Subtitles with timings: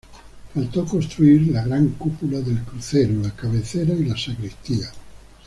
[0.55, 4.93] Faltó construir la gran cúpula del crucero, la cabecera y las sacristías.